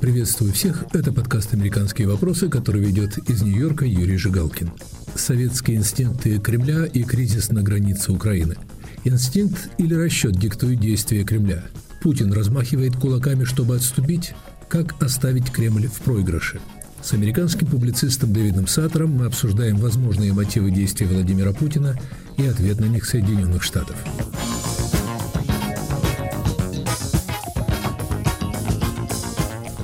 Приветствую 0.00 0.54
всех. 0.54 0.86
Это 0.94 1.12
подкаст 1.12 1.52
«Американские 1.52 2.08
вопросы», 2.08 2.48
который 2.48 2.80
ведет 2.80 3.18
из 3.28 3.42
Нью-Йорка 3.42 3.84
Юрий 3.84 4.16
Жигалкин. 4.16 4.72
Советские 5.14 5.76
инстинкты 5.76 6.38
Кремля 6.38 6.86
и 6.86 7.02
кризис 7.02 7.50
на 7.50 7.62
границе 7.62 8.10
Украины. 8.10 8.56
Инстинкт 9.04 9.68
или 9.76 9.92
расчет 9.92 10.32
диктует 10.32 10.80
действия 10.80 11.22
Кремля. 11.22 11.64
Путин 12.00 12.32
размахивает 12.32 12.96
кулаками, 12.96 13.44
чтобы 13.44 13.76
отступить. 13.76 14.32
Как 14.70 15.00
оставить 15.02 15.52
Кремль 15.52 15.88
в 15.88 16.00
проигрыше? 16.00 16.60
С 17.02 17.12
американским 17.12 17.66
публицистом 17.66 18.32
Дэвидом 18.32 18.68
Саттером 18.68 19.10
мы 19.10 19.26
обсуждаем 19.26 19.76
возможные 19.76 20.32
мотивы 20.32 20.70
действий 20.70 21.06
Владимира 21.06 21.52
Путина 21.52 21.94
и 22.38 22.46
ответ 22.46 22.80
на 22.80 22.86
них 22.86 23.04
Соединенных 23.04 23.62
Штатов. 23.62 23.96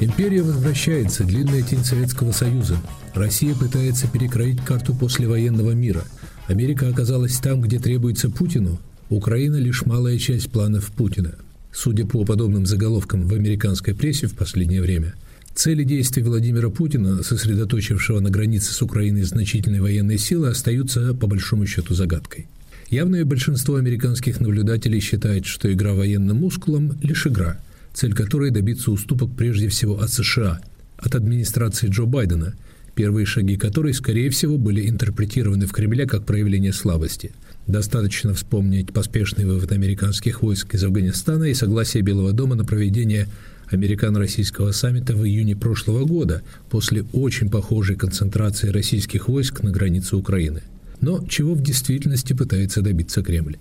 Империя 0.07 0.43
возвращается, 0.43 1.25
длинная 1.25 1.63
тень 1.63 1.85
Советского 1.85 2.31
Союза. 2.31 2.77
Россия 3.13 3.57
пытается 3.57 4.07
перекроить 4.07 4.65
карту 4.65 4.95
послевоенного 4.95 5.73
мира. 5.73 6.05
Америка 6.47 6.89
оказалась 6.89 7.37
там, 7.39 7.61
где 7.61 7.81
требуется 7.81 8.31
Путину. 8.31 8.79
Украина– 9.09 9.57
лишь 9.57 9.85
малая 9.85 10.17
часть 10.19 10.53
планов 10.53 10.93
Путина. 10.93 11.35
Судя 11.73 12.07
по 12.07 12.25
подобным 12.25 12.67
заголовкам 12.67 13.27
в 13.27 13.35
американской 13.35 13.97
прессе 13.97 14.29
в 14.29 14.37
последнее 14.37 14.81
время, 14.81 15.15
цели 15.57 15.83
действий 15.83 16.23
Владимира 16.23 16.71
Путина, 16.71 17.25
сосредоточившего 17.25 18.21
на 18.21 18.31
границе 18.31 18.75
с 18.75 18.83
Украиной 18.83 19.25
значительной 19.25 19.81
военной 19.81 20.19
силы, 20.19 20.51
остаются 20.51 21.15
по 21.15 21.27
большому 21.27 21.67
счету 21.67 21.95
загадкой. 21.95 22.47
Явное 22.91 23.25
большинство 23.25 23.75
американских 23.75 24.39
наблюдателей 24.39 25.01
считает, 25.01 25.47
что 25.47 25.73
игра 25.73 25.95
военным 25.95 26.37
мускулом– 26.37 26.97
лишь 27.03 27.27
игра– 27.27 27.59
цель 27.97 28.13
которой 28.13 28.51
добиться 28.51 28.91
уступок 28.91 29.35
прежде 29.35 29.69
всего 29.69 29.99
от 30.01 30.13
США, 30.13 30.61
от 30.99 31.15
администрации 31.15 31.89
Джо 31.89 32.05
Байдена, 32.05 32.55
первые 32.95 33.25
шаги 33.25 33.57
которой, 33.57 33.95
скорее 33.95 34.29
всего, 34.29 34.59
были 34.59 34.89
интерпретированы 34.89 35.67
в 35.67 35.73
Кремле 35.73 36.07
как 36.07 36.27
проявление 36.27 36.75
слабости. 36.75 37.33
Достаточно 37.67 38.35
вспомнить 38.35 38.93
поспешный 38.93 39.47
вывод 39.47 39.73
американских 39.73 40.43
войск 40.43 40.75
из 40.75 40.85
Афганистана 40.85 41.45
и 41.45 41.55
согласие 41.55 42.03
Белого 42.03 42.33
дома 42.33 42.55
на 42.55 42.65
проведение 42.65 43.29
американо-российского 43.71 44.73
саммита 44.73 45.15
в 45.15 45.27
июне 45.27 45.57
прошлого 45.57 46.05
года 46.05 46.43
после 46.69 47.03
очень 47.15 47.51
похожей 47.51 47.97
концентрации 47.97 48.69
российских 48.69 49.29
войск 49.29 49.63
на 49.63 49.71
границе 49.71 50.17
Украины. 50.17 50.63
Но 51.01 51.25
чего 51.27 51.55
в 51.55 51.63
действительности 51.63 52.35
пытается 52.35 52.83
добиться 52.83 53.23
Кремль? 53.23 53.57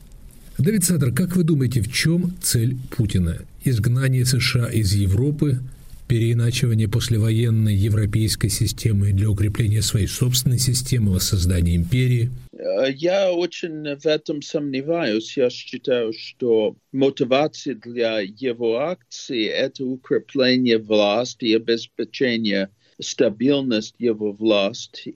Давид 0.57 0.85
Садр, 0.85 1.11
как 1.11 1.35
вы 1.35 1.43
думаете, 1.43 1.81
в 1.81 1.91
чем 1.91 2.33
цель 2.41 2.77
Путина? 2.95 3.39
Изгнание 3.65 4.25
США 4.25 4.67
из 4.67 4.93
Европы, 4.93 5.59
переиначивание 6.07 6.87
послевоенной 6.87 7.75
европейской 7.75 8.47
системы 8.47 9.11
для 9.11 9.29
укрепления 9.29 9.81
своей 9.81 10.07
собственной 10.07 10.59
системы, 10.59 11.11
воссоздания 11.11 11.75
империи? 11.75 12.31
Я 12.95 13.33
очень 13.33 13.97
в 13.97 14.05
этом 14.05 14.41
сомневаюсь. 14.41 15.35
Я 15.35 15.49
считаю, 15.49 16.13
что 16.13 16.77
мотивация 16.93 17.75
для 17.75 18.21
его 18.21 18.77
акции– 18.77 19.45
это 19.47 19.83
укрепление 19.83 20.77
власти 20.77 21.45
и 21.45 21.55
обеспечение 21.55 22.69
стабильности 23.01 24.03
его 24.03 24.31
власти. 24.31 25.15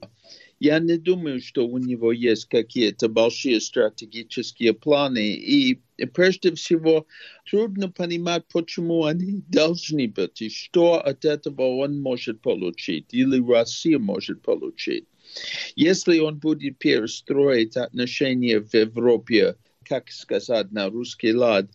Я 0.60 0.78
не 0.78 0.98
думаю, 0.98 1.40
что 1.40 1.66
у 1.66 1.78
него 1.78 2.12
есть 2.12 2.44
какие-то 2.44 3.08
большие 3.08 3.62
стратегические 3.62 4.74
планы. 4.74 5.32
И 5.32 5.80
прежде 6.12 6.54
всего, 6.54 7.06
трудно 7.50 7.90
понимать, 7.90 8.44
почему 8.52 9.04
они 9.04 9.42
должны 9.48 10.06
быть, 10.06 10.42
и 10.42 10.50
что 10.50 11.00
от 11.00 11.24
этого 11.24 11.62
он 11.62 11.98
может 12.02 12.42
получить, 12.42 13.06
или 13.10 13.42
Россия 13.42 13.98
может 13.98 14.42
получить. 14.42 15.06
Если 15.76 16.18
он 16.18 16.38
будет 16.38 16.78
перестроить 16.78 17.78
отношения 17.78 18.60
в 18.60 18.74
Европе, 18.74 19.56
как 19.88 20.10
сказать 20.10 20.72
на 20.72 20.90
русский 20.90 21.32
лад, 21.32 21.70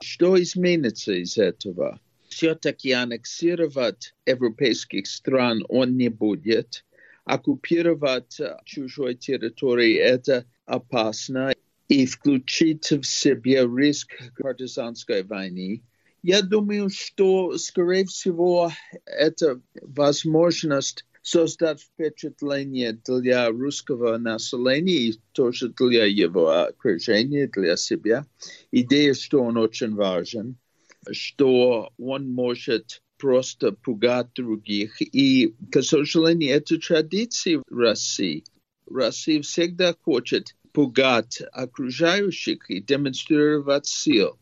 что 0.00 0.40
изменится 0.40 1.12
из 1.12 1.38
этого? 1.38 2.00
Все-таки 2.28 2.92
аннексировать 2.92 4.14
европейских 4.26 5.08
стран 5.08 5.64
он 5.68 5.96
не 5.96 6.08
будет 6.08 6.84
оккупировать 7.28 8.40
чужой 8.64 9.14
территории– 9.14 9.94
это 9.96 10.44
опасно. 10.64 11.52
И 11.88 12.04
включить 12.04 12.90
в 12.90 13.04
себе 13.04 13.62
риск 13.62 14.12
партизанской 14.38 15.22
войны. 15.22 15.82
Я 16.22 16.42
думаю, 16.42 16.90
что, 16.90 17.56
скорее 17.56 18.04
всего, 18.04 18.70
это 19.06 19.62
возможность 19.80 21.06
создать 21.22 21.80
впечатление 21.80 22.92
для 22.92 23.48
русского 23.48 24.18
населения 24.18 24.96
и 24.96 25.20
тоже 25.32 25.70
для 25.70 26.04
его 26.04 26.50
окружения, 26.50 27.46
для 27.46 27.78
себя. 27.78 28.26
Идея, 28.70 29.14
что 29.14 29.42
он 29.42 29.56
очень 29.56 29.94
важен, 29.94 30.58
что 31.10 31.90
он 31.98 32.30
может 32.30 33.02
просто 33.18 33.72
пугать 33.72 34.28
других. 34.34 35.00
И, 35.00 35.54
к 35.70 35.82
сожалению, 35.82 36.56
это 36.56 36.78
традиция 36.78 37.62
России. 37.68 38.44
Россия 38.86 39.42
всегда 39.42 39.94
хочет 40.02 40.56
пугать 40.72 41.42
окружающих 41.52 42.70
и 42.70 42.80
демонстрировать 42.80 43.86
силу. 43.86 44.38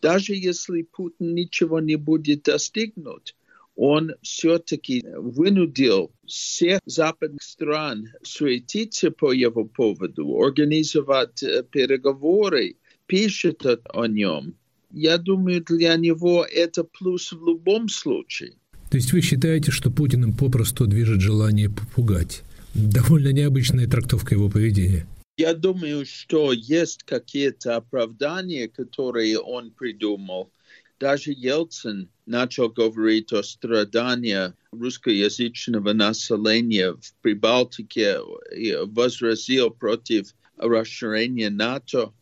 Даже 0.00 0.34
если 0.34 0.82
Путин 0.82 1.34
ничего 1.34 1.80
не 1.80 1.96
будет 1.96 2.44
достигнуть, 2.44 3.34
он 3.76 4.12
все-таки 4.22 5.02
вынудил 5.16 6.12
всех 6.26 6.80
западных 6.84 7.42
стран 7.42 8.08
суетиться 8.22 9.10
по 9.10 9.32
его 9.32 9.64
поводу, 9.64 10.36
организовать 10.38 11.42
переговоры, 11.70 12.76
пишет 13.06 13.64
о 13.64 14.06
нем 14.06 14.54
я 14.92 15.18
думаю, 15.18 15.64
для 15.64 15.96
него 15.96 16.44
это 16.44 16.84
плюс 16.84 17.32
в 17.32 17.46
любом 17.46 17.88
случае. 17.88 18.52
То 18.90 18.96
есть 18.96 19.12
вы 19.12 19.20
считаете, 19.20 19.70
что 19.70 19.90
Путиным 19.90 20.32
попросту 20.32 20.86
движет 20.86 21.20
желание 21.20 21.70
попугать? 21.70 22.42
Довольно 22.74 23.32
необычная 23.32 23.86
трактовка 23.86 24.34
его 24.34 24.48
поведения. 24.48 25.06
Я 25.36 25.54
думаю, 25.54 26.04
что 26.04 26.52
есть 26.52 27.04
какие-то 27.04 27.76
оправдания, 27.76 28.68
которые 28.68 29.38
он 29.38 29.70
придумал. 29.70 30.50
Даже 30.98 31.32
Ельцин 31.32 32.10
начал 32.26 32.68
говорить 32.68 33.32
о 33.32 33.42
страдании 33.42 34.52
русскоязычного 34.70 35.94
населения 35.94 36.92
в 36.92 37.14
Прибалтике 37.22 38.18
и 38.54 38.76
возразил 38.84 39.70
против 39.70 40.34
расширения 40.58 41.48
НАТО 41.48 42.12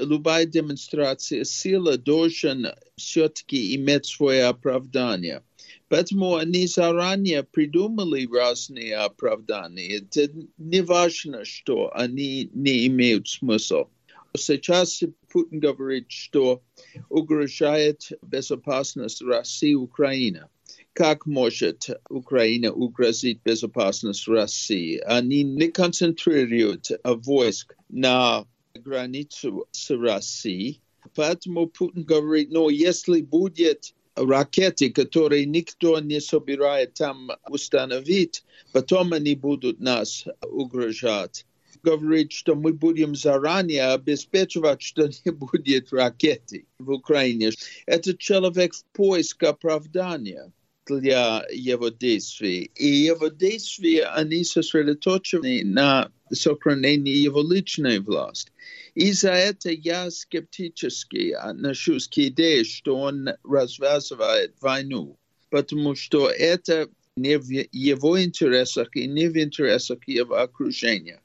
любая 0.00 0.46
демонстрация 0.46 1.44
силы 1.44 1.98
должен 1.98 2.66
все-таки 2.96 3.74
иметь 3.76 4.06
свое 4.06 4.44
оправдание. 4.44 5.42
Поэтому 5.88 6.36
они 6.36 6.66
заранее 6.66 7.42
придумали 7.42 8.28
разные 8.32 8.96
оправдания. 8.96 9.96
Это 9.98 10.30
не 10.56 10.82
важно, 10.82 11.44
что 11.44 11.90
они 11.94 12.50
не 12.54 12.86
имеют 12.86 13.28
смысла. 13.28 13.88
Сейчас 14.36 15.02
Путин 15.32 15.58
говорит, 15.58 16.06
что 16.08 16.62
угрожает 17.08 18.10
безопасность 18.22 19.22
России 19.22 19.70
и 19.70 19.74
Украины. 19.74 20.46
Как 20.92 21.26
может 21.26 21.88
Украина 22.08 22.72
угрозить 22.72 23.40
безопасность 23.44 24.28
России? 24.28 24.98
Они 24.98 25.42
не 25.42 25.68
концентрируют 25.68 26.90
войск 27.04 27.74
на 27.88 28.44
границу 28.74 29.66
с 29.70 29.90
Россией. 29.90 30.80
Поэтому 31.14 31.66
Путин 31.66 32.04
говорит, 32.04 32.50
но 32.50 32.70
если 32.70 33.20
будет 33.22 33.94
ракеты, 34.14 34.90
которые 34.90 35.46
никто 35.46 35.98
не 36.00 36.20
собирает 36.20 36.94
там 36.94 37.30
установить, 37.48 38.44
потом 38.72 39.12
они 39.12 39.34
будут 39.34 39.80
нас 39.80 40.24
угрожать. 40.42 41.46
Говорит, 41.82 42.32
что 42.32 42.54
мы 42.54 42.74
будем 42.74 43.14
заранее 43.14 43.92
обеспечивать, 43.92 44.82
что 44.82 45.08
не 45.24 45.30
будет 45.32 45.92
ракеты 45.92 46.66
в 46.78 46.90
Украине. 46.90 47.52
Это 47.86 48.16
человек 48.16 48.74
в 48.74 48.84
поиск 48.92 49.42
оправдания 49.44 50.52
для 50.86 51.44
его 51.52 51.88
действий. 51.88 52.70
И 52.74 52.86
его 52.86 53.28
действия, 53.28 54.06
они 54.06 54.44
сосредоточены 54.44 55.62
на 55.64 56.10
сохранении 56.32 57.16
его 57.16 57.42
личной 57.42 57.98
власти. 57.98 58.52
И 58.94 59.12
за 59.12 59.32
это 59.32 59.70
я 59.70 60.10
скептически 60.10 61.30
отношусь 61.30 62.08
к 62.08 62.18
идее, 62.18 62.64
что 62.64 62.96
он 62.96 63.28
развязывает 63.44 64.54
войну, 64.60 65.18
потому 65.48 65.94
что 65.94 66.28
это 66.28 66.88
не 67.16 67.38
в 67.38 67.48
его 67.72 68.22
интересах 68.22 68.94
и 68.96 69.06
не 69.06 69.28
в 69.28 69.36
интересах 69.36 69.98
его 70.06 70.36
окружения. 70.36 71.20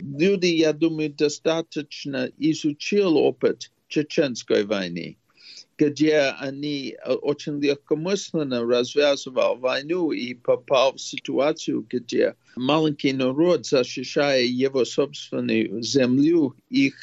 Люди, 0.00 0.46
я 0.46 0.72
думаю, 0.72 1.12
достаточно 1.12 2.30
изучил 2.38 3.16
опыт 3.16 3.72
чеченской 3.88 4.64
войны. 4.64 5.16
Где 5.78 6.34
они 6.40 6.96
очень 7.22 7.62
легкомысленно 7.62 8.64
развязывал 8.66 9.56
войну 9.56 10.10
и 10.10 10.34
попал 10.34 10.94
в 10.94 11.00
ситуацию, 11.00 11.86
где 11.88 12.34
маленький 12.56 13.12
народ, 13.12 13.64
защищая 13.64 14.42
его 14.42 14.84
собственную 14.84 15.80
землю, 15.82 16.56
их 16.68 16.94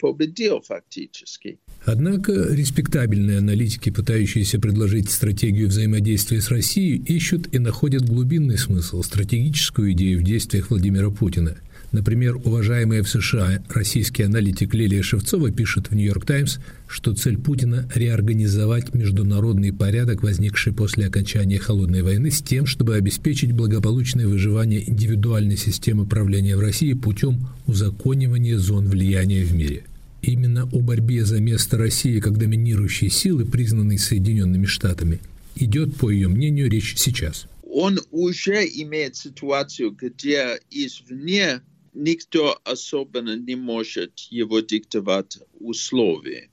победил 0.00 0.62
фактически. 0.62 1.58
Однако 1.84 2.32
респектабельные 2.32 3.38
аналитики, 3.38 3.90
пытающиеся 3.90 4.58
предложить 4.58 5.10
стратегию 5.10 5.68
взаимодействия 5.68 6.40
с 6.40 6.48
Россией, 6.48 7.02
ищут 7.04 7.52
и 7.52 7.58
находят 7.58 8.08
глубинный 8.08 8.56
смысл, 8.56 9.02
стратегическую 9.02 9.92
идею 9.92 10.20
в 10.20 10.22
действиях 10.22 10.70
Владимира 10.70 11.10
Путина– 11.10 11.58
Например, 11.92 12.36
уважаемая 12.36 13.02
в 13.02 13.08
США 13.08 13.62
российский 13.68 14.22
аналитик 14.22 14.72
Лилия 14.72 15.02
Шевцова 15.02 15.50
пишет 15.50 15.90
в 15.90 15.94
«Нью-Йорк 15.94 16.24
Таймс», 16.24 16.56
что 16.88 17.14
цель 17.14 17.36
Путина– 17.36 17.86
реорганизовать 17.94 18.94
международный 18.94 19.74
порядок, 19.74 20.22
возникший 20.22 20.72
после 20.72 21.06
окончания 21.06 21.58
Холодной 21.58 22.00
войны, 22.00 22.30
с 22.30 22.40
тем, 22.40 22.64
чтобы 22.64 22.94
обеспечить 22.96 23.52
благополучное 23.52 24.26
выживание 24.26 24.88
индивидуальной 24.88 25.58
системы 25.58 26.06
правления 26.06 26.56
в 26.56 26.60
России 26.60 26.94
путем 26.94 27.46
узаконивания 27.66 28.56
зон 28.56 28.88
влияния 28.88 29.44
в 29.44 29.52
мире. 29.54 29.84
Именно 30.22 30.70
о 30.72 30.80
борьбе 30.80 31.26
за 31.26 31.42
место 31.42 31.76
России 31.76 32.20
как 32.20 32.38
доминирующей 32.38 33.10
силы, 33.10 33.44
признанной 33.44 33.98
Соединенными 33.98 34.64
Штатами, 34.64 35.20
идет, 35.56 35.94
по 35.96 36.08
ее 36.08 36.28
мнению, 36.28 36.70
речь 36.70 36.94
сейчас. 36.96 37.48
Он 37.64 38.00
уже 38.10 38.64
имеет 38.64 39.16
ситуацию, 39.16 39.90
где 39.90 40.58
извне 40.70 41.60
никто 41.92 42.58
особенно 42.64 43.36
не 43.36 43.56
может 43.56 44.18
его 44.30 44.60
диктовать 44.60 45.38
условия. 45.60 46.50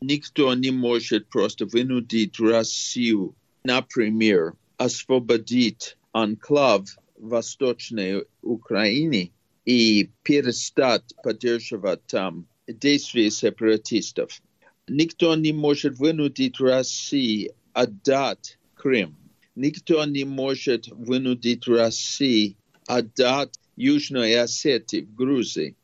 Никто 0.00 0.54
не 0.54 0.70
может 0.70 1.28
просто 1.28 1.66
вынудить 1.66 2.38
Россию, 2.38 3.34
например, 3.64 4.52
освободить 4.76 5.96
анклав 6.12 6.88
Восточной 7.18 8.24
Украине 8.42 9.32
и 9.64 10.10
перестать 10.22 11.02
поддерживать 11.22 12.06
там 12.06 12.46
действия 12.66 13.30
сепаратистов. 13.30 14.42
Никто 14.88 15.34
не 15.34 15.52
может 15.52 15.98
вынудить 15.98 16.60
Россию 16.60 17.52
отдать 17.72 18.58
Крым. 18.74 19.16
Никто 19.54 20.04
не 20.04 20.24
может 20.24 20.88
вынудить 20.88 21.66
Россию 21.66 22.54
отдать 22.86 23.58
Южной 23.76 24.34
Осетии, 24.40 25.02
в 25.02 25.14
Грузии. 25.14 25.76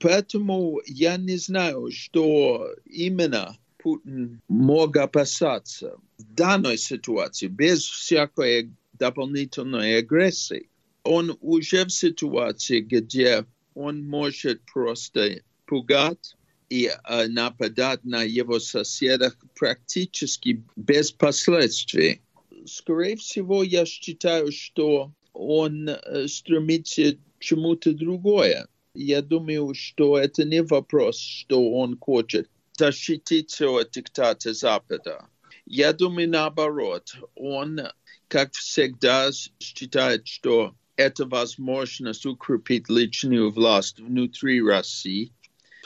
Поэтому 0.00 0.80
я 0.86 1.16
не 1.16 1.36
знаю, 1.36 1.90
что 1.92 2.74
именно 2.86 3.56
Путин 3.78 4.40
мог 4.48 4.96
опасаться 4.96 5.98
в 6.18 6.34
данной 6.34 6.78
ситуации, 6.78 7.48
без 7.48 7.84
всякой 7.84 8.72
дополнительной 8.94 9.98
агрессии. 9.98 10.68
Он 11.02 11.36
уже 11.40 11.84
в 11.84 11.90
ситуации, 11.90 12.80
где 12.80 13.44
он 13.74 14.04
может 14.04 14.62
просто 14.72 15.42
пугать 15.66 16.36
и 16.70 16.90
нападать 17.28 18.04
на 18.04 18.22
его 18.22 18.60
соседах 18.60 19.36
практически 19.58 20.62
без 20.76 21.10
последствий. 21.10 22.22
Скорее 22.64 23.16
всего, 23.16 23.64
я 23.64 23.84
считаю, 23.84 24.52
что 24.52 25.12
он 25.32 25.88
э, 25.88 26.28
стремится 26.28 27.16
чему-то 27.38 27.92
другое. 27.92 28.68
Я 28.94 29.22
думаю, 29.22 29.74
что 29.74 30.18
это 30.18 30.44
не 30.44 30.62
вопрос, 30.62 31.18
что 31.18 31.72
он 31.72 31.98
хочет 31.98 32.48
защититься 32.76 33.68
от 33.68 33.90
диктата 33.90 34.52
Запада. 34.52 35.26
Я 35.66 35.92
думаю, 35.92 36.28
наоборот, 36.28 37.16
он, 37.34 37.80
как 38.28 38.52
всегда, 38.52 39.30
считает, 39.60 40.26
что 40.26 40.74
это 40.96 41.24
возможность 41.24 42.26
укрепить 42.26 42.88
личную 42.88 43.50
власть 43.50 43.98
внутри 43.98 44.62
России, 44.62 45.32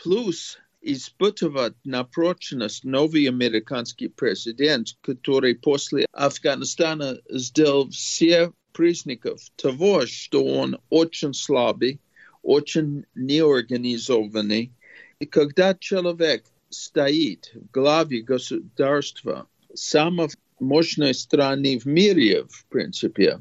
плюс 0.03 0.59
испытывать 0.81 1.75
на 1.85 2.05
прочность 2.05 2.85
новый 2.85 3.29
американский 3.29 4.09
президент, 4.09 4.97
который 5.01 5.57
после 5.57 6.07
Афганистана 6.13 7.19
сделал 7.29 7.91
все 7.91 8.53
признаков 8.77 9.41
того, 9.57 10.07
что 10.07 10.45
он 10.45 10.79
очень 10.91 11.33
слабый, 11.33 11.99
очень 12.43 13.05
неорганизованный. 13.15 14.71
И 15.19 15.25
когда 15.25 15.75
человек 15.75 16.45
стоит 16.69 17.53
в 17.55 17.71
главе 17.73 18.21
государства, 18.21 19.49
самой 19.73 20.29
мощной 20.61 21.15
страны 21.15 21.79
в 21.79 21.87
мире, 21.87 22.45
в 22.45 22.67
принципе, 22.67 23.41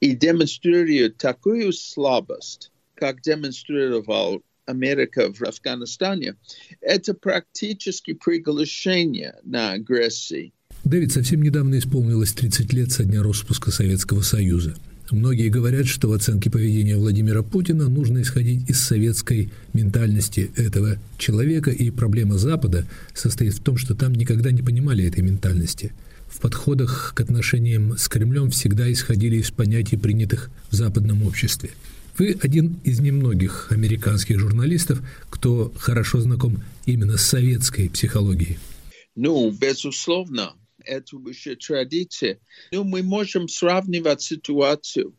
и 0.00 0.16
демонстрирует 0.16 1.18
такую 1.18 1.74
слабость, 1.74 2.72
как 2.94 3.20
демонстрировал 3.20 4.42
Америка 4.64 5.30
в 5.32 5.42
Афганистане, 5.42 6.36
это 6.80 7.12
практически 7.12 8.14
приглашение 8.14 9.38
на 9.42 9.72
агрессию. 9.72 10.52
Дэвид, 10.92 11.10
совсем 11.10 11.40
недавно 11.40 11.78
исполнилось 11.78 12.34
30 12.34 12.70
лет 12.74 12.92
со 12.92 13.04
дня 13.04 13.22
распуска 13.22 13.70
Советского 13.70 14.20
Союза. 14.20 14.74
Многие 15.10 15.48
говорят, 15.48 15.86
что 15.86 16.08
в 16.08 16.12
оценке 16.12 16.50
поведения 16.50 16.98
Владимира 16.98 17.42
Путина 17.42 17.88
нужно 17.88 18.20
исходить 18.20 18.68
из 18.68 18.78
советской 18.78 19.50
ментальности 19.72 20.50
этого 20.54 20.98
человека, 21.16 21.70
и 21.70 21.88
проблема 21.88 22.36
Запада 22.36 22.86
состоит 23.14 23.54
в 23.54 23.62
том, 23.62 23.78
что 23.78 23.94
там 23.94 24.12
никогда 24.12 24.52
не 24.52 24.60
понимали 24.60 25.06
этой 25.06 25.22
ментальности. 25.22 25.94
В 26.28 26.40
подходах 26.40 27.14
к 27.16 27.20
отношениям 27.22 27.96
с 27.96 28.06
Кремлем 28.08 28.50
всегда 28.50 28.92
исходили 28.92 29.36
из 29.36 29.50
понятий, 29.50 29.96
принятых 29.96 30.50
в 30.70 30.74
западном 30.74 31.22
обществе. 31.22 31.70
Вы 32.18 32.36
один 32.42 32.76
из 32.84 33.00
немногих 33.00 33.68
американских 33.70 34.38
журналистов, 34.38 35.00
кто 35.30 35.72
хорошо 35.78 36.20
знаком 36.20 36.62
именно 36.84 37.16
с 37.16 37.22
советской 37.22 37.88
психологией. 37.88 38.58
Ну, 39.14 39.50
безусловно 39.50 40.52
эту 40.84 41.22
традицию. 41.66 42.40
Но 42.72 42.84
мы 42.84 43.02
можем 43.02 43.48
сравнивать 43.48 44.22
ситуацию, 44.22 45.14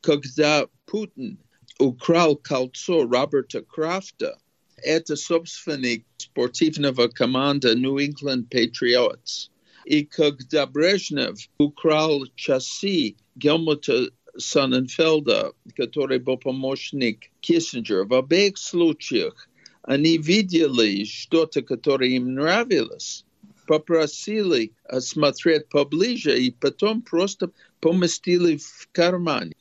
когда 0.00 0.66
Путин 0.86 1.38
украл 1.78 2.36
кольцо 2.36 3.04
Роберта 3.04 3.62
Крафта. 3.62 4.38
Это 4.76 5.16
собственник 5.16 6.04
спортивного 6.18 7.08
команда 7.08 7.74
New 7.74 7.96
England 7.96 8.48
Patriots. 8.50 9.50
И 9.84 10.04
когда 10.04 10.66
Брежнев 10.66 11.38
украл 11.58 12.26
часы 12.34 13.16
Гелмута 13.36 14.10
Соненфелда, 14.36 15.52
который 15.76 16.18
был 16.18 16.36
помощник 16.38 17.30
Киссинджера, 17.40 18.04
в 18.04 18.12
обеих 18.12 18.58
случаях 18.58 19.48
они 19.82 20.18
видели 20.18 21.04
что-то, 21.04 21.62
которое 21.62 22.10
им 22.10 22.34
нравилось, 22.34 23.24
попросили 23.66 24.72
смотреть 25.00 25.68
поближе 25.68 26.38
и 26.38 26.50
потом 26.50 27.02
просто 27.02 27.50
поместили 27.80 28.56
в 28.56 28.88
карман. 28.92 29.52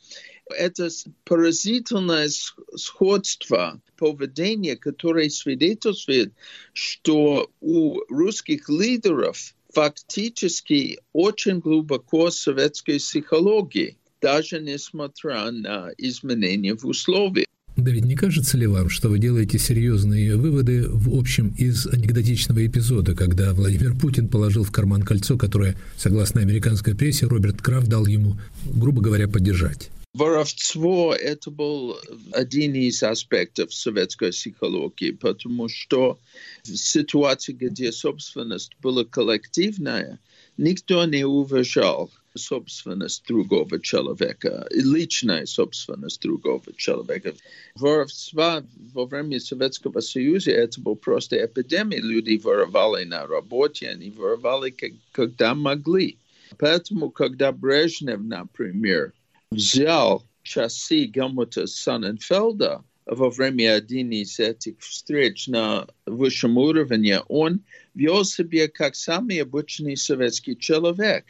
Это 0.50 0.90
поразительное 1.24 2.30
сходство 2.76 3.82
поведения, 3.98 4.76
которое 4.76 5.30
свидетельствует, 5.30 6.34
что 6.74 7.50
у 7.62 8.00
русских 8.10 8.70
лидеров 8.70 9.56
фактически 9.74 11.00
очень 11.14 11.60
глубоко 11.60 12.30
советской 12.30 13.00
психологии, 13.00 13.98
даже 14.22 14.62
несмотря 14.62 15.52
на 15.52 15.92
изменения 15.98 16.76
в 16.76 16.86
условиях. 16.86 17.48
Давид, 17.78 18.06
не 18.06 18.16
кажется 18.16 18.58
ли 18.58 18.68
вам, 18.68 18.90
что 18.90 19.10
вы 19.10 19.20
делаете 19.20 19.60
серьезные 19.60 20.38
выводы 20.38 20.88
в 20.88 21.14
общем 21.14 21.54
из 21.58 21.86
анекдотичного 21.86 22.66
эпизода, 22.66 23.16
когда 23.16 23.54
Владимир 23.54 23.94
Путин 23.94 24.30
положил 24.30 24.64
в 24.64 24.72
карман 24.72 25.04
кольцо, 25.04 25.38
которое, 25.38 25.76
согласно 25.98 26.40
американской 26.40 26.96
прессе, 26.96 27.26
Роберт 27.26 27.62
Крафт 27.62 27.88
дал 27.88 28.06
ему, 28.06 28.38
грубо 28.66 29.02
говоря, 29.02 29.28
поддержать? 29.28 29.90
Воровство– 30.14 31.14
это 31.20 31.52
был 31.52 31.98
один 32.32 32.76
из 32.76 33.04
аспектов 33.04 33.74
советской 33.74 34.32
психологии, 34.32 35.12
потому 35.12 35.68
что 35.68 36.18
в 36.64 36.78
ситуации, 36.78 37.52
где 37.52 37.92
собственность 37.92 38.78
была 38.82 39.04
коллективная, 39.04 40.20
никто 40.56 41.04
не 41.04 41.26
уважал 41.26 42.10
собственность 42.36 43.26
другого 43.28 43.80
человека, 43.80 44.68
личная 44.72 45.46
собственность 45.46 46.22
другого 46.22 46.74
человека. 46.76 47.34
Воровство 47.76 48.64
во 48.94 49.06
время 49.06 49.40
Советского 49.40 50.00
Союза 50.02 50.52
это 50.52 50.80
был 50.82 50.96
просто 50.96 51.44
эпидемия. 51.44 52.00
Люди 52.00 52.38
воровали 52.38 53.06
на 53.06 53.26
работе, 53.28 53.90
они 53.90 54.12
воровали, 54.12 54.76
когда 55.12 55.56
могли. 55.56 56.18
Поэтому, 56.58 57.10
когда 57.10 57.52
Брежнев, 57.52 58.20
например, 58.22 59.14
взял 59.52 60.24
часы 60.44 61.06
Гелмута 61.06 61.68
Соненфелда, 61.68 62.84
во 63.06 63.30
время 63.30 63.76
одной 63.76 64.22
из 64.22 64.40
этих 64.40 64.80
встреч 64.80 65.48
на 65.48 65.88
высшем 66.06 66.58
уровне, 66.58 67.22
он 67.28 67.62
вел 67.94 68.26
себя 68.26 68.68
как 68.68 68.96
самый 68.96 69.42
обычный 69.42 69.96
советский 69.96 70.58
человек. 70.58 71.26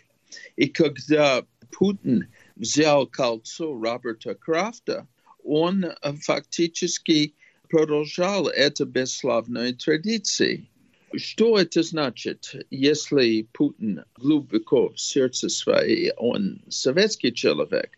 И 0.56 0.68
когда 0.68 1.46
Путин 1.72 2.28
взял 2.56 3.08
кольцо 3.08 3.74
Роберта 3.74 4.36
Крафта, 4.36 5.08
он 5.44 5.86
фактически 6.22 7.36
продолжал 7.70 8.48
эту 8.48 8.86
бесславную 8.86 9.76
традицию. 9.76 10.68
Что 11.16 11.58
это 11.58 11.84
значит, 11.84 12.56
если 12.70 13.48
Путин 13.54 14.04
глубоко 14.18 14.90
в 14.90 15.00
сердце 15.00 15.50
своей, 15.50 16.12
он 16.18 16.62
советский 16.70 17.34
человек? 17.34 17.98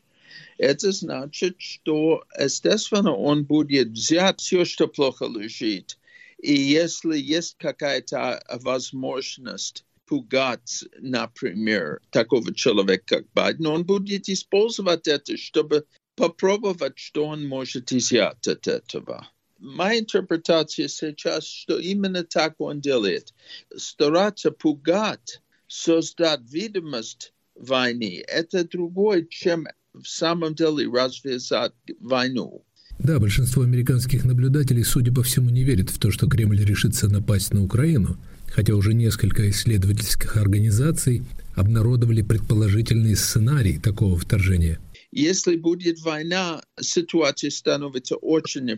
Это 0.58 0.92
значит, 0.92 1.56
что, 1.60 2.24
естественно, 2.40 3.16
он 3.16 3.44
будет 3.44 3.90
взять 3.90 4.40
все, 4.40 4.66
что 4.66 4.88
плохо 4.88 5.26
лежит. 5.26 5.98
И 6.42 6.54
если 6.54 7.18
есть 7.18 7.58
какая-то 7.58 8.44
возможность 8.62 9.86
пугать, 10.08 10.86
например, 11.00 12.00
такого 12.10 12.54
человека, 12.54 13.18
как 13.18 13.26
Байден, 13.34 13.68
он 13.68 13.86
будет 13.86 14.30
использовать 14.30 15.08
это, 15.08 15.38
чтобы 15.38 15.86
попробовать, 16.16 16.98
что 16.98 17.26
он 17.26 17.48
может 17.48 17.92
изъять 17.92 18.48
от 18.48 18.68
этого. 18.68 19.28
Моя 19.60 20.00
интерпретация 20.00 20.88
сейчас, 20.88 21.46
что 21.46 21.80
именно 21.80 22.24
так 22.24 22.56
он 22.60 22.80
делает. 22.80 23.34
Стараться 23.76 24.52
пугать, 24.52 25.42
создать 25.68 26.42
видимость 26.50 27.34
войны, 27.56 28.24
это 28.28 28.64
другое, 28.64 29.26
чем 29.30 29.68
в 29.94 30.06
самом 30.06 30.56
деле 30.56 30.90
развязать 30.90 31.74
войну. 32.00 32.64
Да, 33.00 33.20
большинство 33.20 33.64
американских 33.64 34.26
наблюдателей, 34.26 34.84
судя 34.84 35.14
по 35.14 35.22
всему, 35.22 35.50
не 35.50 35.64
верят 35.64 35.90
в 35.90 36.00
то, 36.00 36.12
что 36.12 36.28
Кремль 36.28 36.64
решится 36.64 37.08
напасть 37.08 37.54
на 37.54 37.64
Украину, 37.64 38.18
хотя 38.48 38.74
уже 38.76 38.94
несколько 38.94 39.50
исследовательских 39.50 40.38
организаций 40.38 41.24
обнародовали 41.56 42.22
предположительный 42.22 43.16
сценарий 43.16 43.80
такого 43.80 44.18
вторжения. 44.18 44.80
Если 45.12 45.56
будет 45.56 46.00
война, 46.02 46.62
ситуация 46.80 47.50
становится 47.50 48.16
очень 48.18 48.78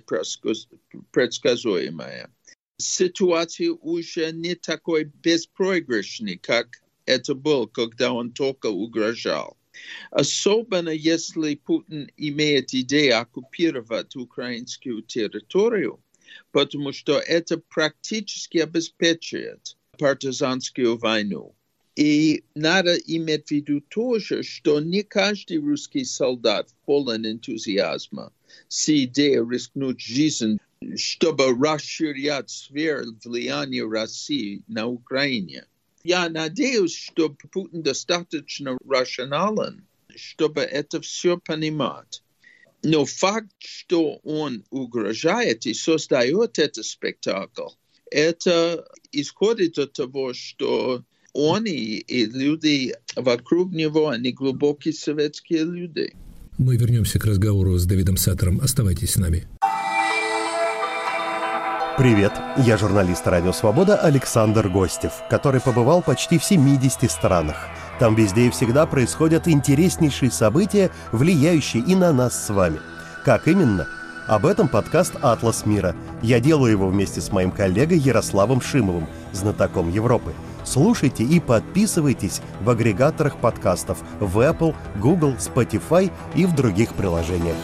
предсказуемая. 1.12 2.30
Ситуация 2.78 3.72
уже 3.72 4.32
не 4.32 4.56
такой 4.56 5.12
беспроигрышной, 5.22 6.38
как 6.38 6.82
это 7.06 7.36
было, 7.36 7.66
когда 7.66 8.14
он 8.14 8.32
только 8.32 8.68
угрожал. 8.68 9.58
Особенно 10.12 10.90
если 10.90 11.56
Путин 11.56 12.10
имеет 12.18 12.74
идею 12.74 13.20
оккупировать 13.20 14.16
украинскую 14.16 15.02
территорию, 15.02 16.00
потому 16.52 16.92
что 16.92 17.20
это 17.20 17.58
практически 17.58 18.60
обеспечивает 18.60 19.78
партизанскую 19.98 20.98
войну. 20.98 21.56
И 21.96 22.46
надо 22.56 22.96
иметь 22.96 23.48
в 23.48 23.52
виду 23.52 23.82
тоже, 23.82 24.44
что 24.44 24.80
не 24.80 25.04
каждый 25.04 25.58
русский 25.58 26.06
солдат 26.06 26.70
полон 26.86 27.28
энтузиазма 27.28 28.32
с 28.70 28.88
идеей 28.88 29.46
рискнуть 29.46 30.00
жизнь, 30.00 30.60
чтобы 30.96 31.48
расширять 31.54 32.50
сферу 32.50 33.18
влияния 33.26 33.84
России 33.84 34.64
на 34.68 34.88
Украине. 34.88 35.66
Я 36.04 36.30
надеюсь, 36.30 36.96
что 36.96 37.36
Путин 37.52 37.82
достаточно 37.82 38.78
рационален, 38.88 39.86
чтобы 40.16 40.62
это 40.62 41.02
все 41.02 41.38
понимать. 41.38 42.24
Но 42.84 43.06
факт, 43.06 43.52
что 43.60 44.20
он 44.24 44.64
угрожает 44.70 45.66
и 45.66 45.74
создает 45.74 46.60
этот 46.60 46.86
спектакль, 46.86 47.64
это 48.10 48.86
исходит 49.12 49.78
от 49.78 49.94
того, 49.94 50.34
что 50.34 51.04
он 51.34 51.66
и, 51.66 51.72
и 51.72 52.26
люди 52.26 52.96
вокруг 53.16 53.72
него, 53.72 54.10
они 54.10 54.32
глубокие 54.32 54.94
советские 54.94 55.64
люди. 55.64 56.14
Мы 56.58 56.76
вернемся 56.76 57.20
к 57.20 57.26
разговору 57.26 57.78
с 57.78 57.86
Давидом 57.86 58.18
Саттером. 58.18 58.60
Оставайтесь 58.62 59.12
с 59.12 59.18
нами. 59.18 59.48
Привет, 61.98 62.32
я 62.66 62.78
журналист 62.78 63.28
«Радио 63.28 63.52
Свобода» 63.52 63.98
Александр 63.98 64.70
Гостев, 64.70 65.12
который 65.30 65.60
побывал 65.60 66.02
почти 66.02 66.40
в 66.40 66.46
70 66.46 67.12
странах. 67.12 67.68
Там 68.00 68.16
везде 68.16 68.48
и 68.48 68.50
всегда 68.50 68.86
происходят 68.86 69.48
интереснейшие 69.48 70.32
события, 70.32 70.90
влияющие 71.12 71.84
и 71.84 71.96
на 71.96 72.14
нас 72.14 72.46
с 72.46 72.50
вами. 72.50 72.80
Как 73.26 73.48
именно? 73.48 73.88
Об 74.26 74.46
этом 74.46 74.70
подкаст 74.70 75.16
«Атлас 75.22 75.66
мира». 75.66 75.96
Я 76.22 76.40
делаю 76.40 76.72
его 76.72 76.88
вместе 76.88 77.20
с 77.20 77.32
моим 77.32 77.52
коллегой 77.52 77.98
Ярославом 77.98 78.62
Шимовым, 78.62 79.08
знатоком 79.34 79.92
Европы. 79.92 80.34
Слушайте 80.64 81.24
и 81.24 81.40
подписывайтесь 81.40 82.42
в 82.62 82.70
агрегаторах 82.70 83.36
подкастов 83.38 83.98
в 84.20 84.40
Apple, 84.40 84.76
Google, 84.98 85.34
Spotify 85.34 86.10
и 86.36 86.46
в 86.46 86.56
других 86.56 86.94
приложениях. 86.94 87.58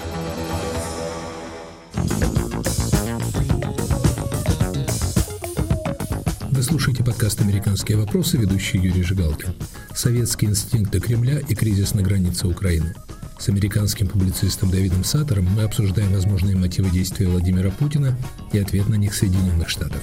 Слушаете 6.65 7.03
подкаст 7.03 7.41
«Американские 7.41 7.95
вопросы», 7.95 8.37
ведущий 8.37 8.79
Юрий 8.79 9.03
Жигалкин. 9.03 9.53
Советские 9.93 10.49
инстинкты 10.49 10.99
Кремля 10.99 11.37
и 11.37 11.53
кризис 11.53 11.93
на 11.93 12.01
границе 12.01 12.47
Украины. 12.47 12.95
С 13.37 13.49
американским 13.49 14.07
публицистом 14.07 14.71
Давидом 14.71 15.03
Саттером 15.03 15.45
мы 15.45 15.61
обсуждаем 15.61 16.11
возможные 16.11 16.55
мотивы 16.55 16.89
действия 16.89 17.27
Владимира 17.27 17.69
Путина 17.69 18.17
и 18.51 18.57
ответ 18.57 18.89
на 18.89 18.95
них 18.95 19.13
Соединенных 19.13 19.69
Штатов. 19.69 20.01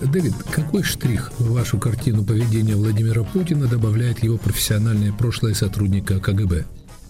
Дэвид, 0.00 0.34
какой 0.52 0.84
штрих 0.84 1.32
в 1.38 1.50
вашу 1.52 1.78
картину 1.78 2.24
поведения 2.24 2.76
Владимира 2.76 3.24
Путина 3.24 3.66
добавляет 3.66 4.22
его 4.22 4.38
профессиональное 4.38 5.12
прошлое 5.12 5.54
сотрудника 5.54 6.20
КГБ? 6.20 6.66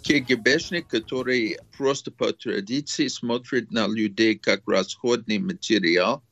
КГБшник, 0.07 0.87
который 0.87 1.59
просто 1.77 2.13
по 2.13 2.33
традиции 2.33 3.09
смотрит 3.09 3.73
на 3.73 3.89
людей 3.89 4.37
как 4.37 4.63
расходный 4.69 5.39
материал, 5.39 6.23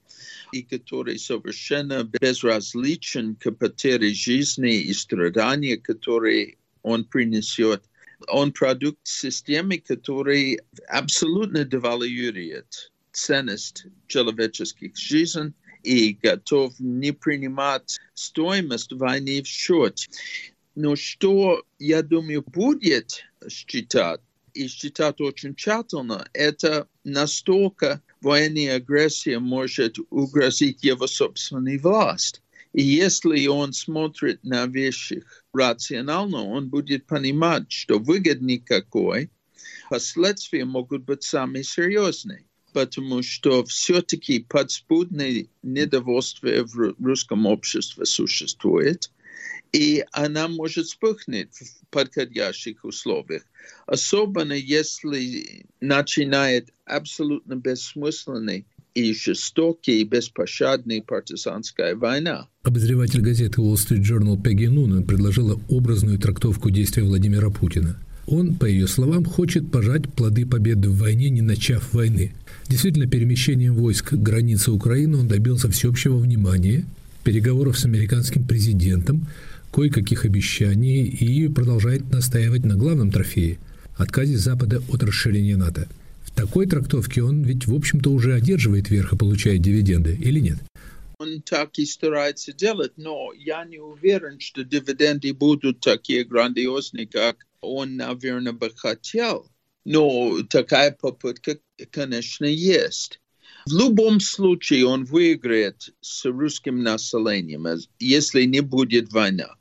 и 0.53 0.63
который 0.63 1.19
совершенно 1.19 2.05
безразличен 2.05 3.35
к 3.35 3.51
потере 3.51 4.15
жизни 4.15 4.77
и 4.77 4.95
страдания, 4.95 5.77
которые 5.77 6.57
он 6.83 7.05
принесет. 7.05 7.83
Он 8.29 8.53
продукт 8.53 9.01
системы, 9.03 9.79
который 9.79 10.61
абсолютно 10.89 11.65
девалюирует 11.65 12.93
ценность 13.11 13.87
человеческих 14.07 14.97
жизней 14.97 15.53
и 15.83 16.13
готов 16.23 16.75
не 16.79 17.13
принимать 17.13 17.99
стоимость 18.15 18.93
войны 18.93 19.43
в 19.43 19.47
счет. 19.47 19.99
Но 20.75 20.97
что, 20.97 21.65
я 21.79 22.03
думаю, 22.03 22.43
будет 22.43 23.25
считать, 23.49 24.21
и 24.55 24.69
считать 24.69 25.21
очень 25.21 25.55
тщательно, 25.55 26.29
это 26.33 26.89
настолько 27.05 28.03
военная 28.21 28.77
агрессия 28.77 29.39
может 29.39 29.97
угрозить 30.11 30.83
его 30.83 31.07
собственной 31.07 31.79
власть. 31.79 32.41
И 32.73 32.83
если 32.83 33.47
он 33.47 33.73
смотрит 33.73 34.43
на 34.43 34.67
вещи 34.67 35.25
рационально, 35.53 36.43
он 36.43 36.69
будет 36.69 37.07
понимать, 37.07 37.71
что 37.71 38.01
выгод 38.01 38.41
никакой, 38.41 39.31
последствия 39.91 40.65
могут 40.65 41.05
быть 41.05 41.23
самые 41.23 41.63
серьезные, 41.63 42.45
потому 42.73 43.23
что 43.23 43.65
все-таки 43.65 44.41
подспудное 44.41 45.47
недовольство 45.63 46.49
в 46.65 46.97
русском 47.01 47.47
обществе 47.47 48.05
существует– 48.07 49.13
и 49.75 50.05
она 50.13 50.47
может 50.47 50.87
вспыхнуть 50.87 51.57
в 51.57 51.87
подходящих 51.91 52.85
условиях. 52.85 53.43
Особенно 53.87 54.53
если 54.53 55.67
начинает 55.81 56.69
абсолютно 56.85 57.57
бессмысленный 57.57 58.67
и 58.95 59.13
жестокий 59.13 60.01
и 60.01 60.05
беспощадный 60.05 61.03
партизанская 61.03 61.97
война. 61.97 62.47
Обозреватель 62.63 63.21
газеты 63.21 63.61
Wall 63.61 63.75
Street 63.75 64.03
Journal 64.03 64.41
Пегги 64.41 64.67
Нунен 64.67 65.03
предложила 65.03 65.61
образную 65.69 66.21
трактовку 66.21 66.71
действия 66.71 67.03
Владимира 67.03 67.51
Путина. 67.51 67.99
Он, 68.29 68.55
по 68.55 68.67
ее 68.67 68.87
словам, 68.87 69.25
хочет 69.25 69.73
пожать 69.73 70.09
плоды 70.15 70.47
победы 70.47 70.89
в 70.89 70.99
войне, 70.99 71.31
не 71.31 71.43
начав 71.43 71.93
войны. 71.93 72.33
Действительно, 72.69 73.09
перемещением 73.09 73.75
войск 73.75 74.11
к 74.11 74.13
границе 74.13 74.71
Украины 74.71 75.17
он 75.17 75.27
добился 75.27 75.69
всеобщего 75.69 76.17
внимания, 76.17 76.85
переговоров 77.25 77.77
с 77.77 77.85
американским 77.85 78.45
президентом, 78.45 79.27
кое-каких 79.75 80.25
обещаний 80.25 81.05
и 81.05 81.49
продолжает 81.49 82.13
настаивать 82.13 82.65
на 82.65 82.77
главном 82.77 83.11
трофее– 83.11 83.59
отказе 83.97 84.37
Запада 84.37 84.81
от 84.89 85.03
расширения 85.03 85.57
НАТО. 85.57 85.89
В 86.23 86.31
такой 86.31 86.67
трактовке 86.67 87.23
он 87.25 87.43
ведь, 87.43 87.67
в 87.67 87.75
общем-то, 87.75 88.11
уже 88.11 88.35
одерживает 88.35 88.89
верх 88.89 89.13
и 89.13 89.17
получает 89.17 89.63
дивиденды, 89.63 90.15
или 90.15 90.39
нет? 90.39 90.59
Он 91.19 91.43
так 91.43 91.77
и 91.79 91.87
старается 91.87 92.53
делать, 92.53 92.93
но 92.97 93.33
я 93.37 93.65
не 93.65 93.79
уверен, 93.79 94.39
что 94.39 94.63
дивиденды 94.63 95.35
будут 95.35 95.81
такие 95.81 96.25
грандиозные, 96.25 97.09
как 97.09 97.47
он, 97.61 97.97
наверное, 97.97 98.53
бы 98.53 98.71
хотел. 98.77 99.49
Но 99.85 100.43
такая 100.49 100.93
попытка, 100.93 101.59
конечно, 101.91 102.45
есть. 102.45 103.21
В 103.67 103.73
любом 103.73 104.21
случае 104.21 104.87
он 104.87 105.05
выиграет 105.05 105.95
с 106.01 106.25
русским 106.27 106.83
населением, 106.83 107.67
если 107.99 108.45
не 108.45 108.61
будет 108.61 109.13
война. 109.13 109.55